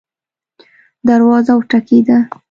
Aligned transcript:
دروازه 1.09 1.51
وټکیده 1.55 2.17